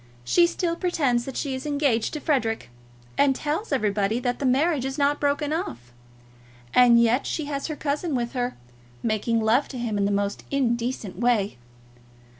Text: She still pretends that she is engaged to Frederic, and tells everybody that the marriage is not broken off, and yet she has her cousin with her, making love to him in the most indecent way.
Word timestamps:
She 0.23 0.47
still 0.47 0.75
pretends 0.75 1.25
that 1.25 1.37
she 1.37 1.53
is 1.53 1.67
engaged 1.67 2.11
to 2.13 2.19
Frederic, 2.19 2.71
and 3.19 3.35
tells 3.35 3.71
everybody 3.71 4.19
that 4.21 4.39
the 4.39 4.47
marriage 4.47 4.83
is 4.83 4.97
not 4.97 5.19
broken 5.19 5.53
off, 5.53 5.93
and 6.73 6.99
yet 6.99 7.27
she 7.27 7.45
has 7.45 7.67
her 7.67 7.75
cousin 7.75 8.15
with 8.15 8.31
her, 8.33 8.55
making 9.03 9.41
love 9.41 9.67
to 9.67 9.77
him 9.77 9.99
in 9.99 10.05
the 10.05 10.11
most 10.11 10.43
indecent 10.49 11.19
way. 11.19 11.59